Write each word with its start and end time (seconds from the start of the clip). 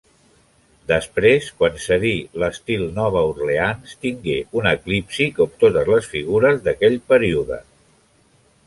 Després 0.91 1.49
quan 1.59 1.77
cedí 1.83 2.13
l'estil 2.43 2.85
Nova 2.95 3.23
Orleans, 3.35 3.95
tingué 4.07 4.39
un 4.61 4.71
eclipsi 4.73 5.29
com 5.39 5.55
totes 5.67 5.95
les 5.95 6.11
figures 6.17 6.67
d'aquell 6.71 7.01
període. 7.13 7.63